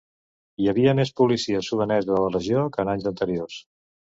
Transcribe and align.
Hi 0.63 0.69
havia 0.71 0.93
més 0.99 1.11
policia 1.21 1.61
sudanesa 1.67 2.15
a 2.17 2.25
la 2.25 2.33
regió 2.35 2.67
que 2.79 2.87
en 2.87 2.93
anys 2.95 3.07
anteriors. 3.13 3.63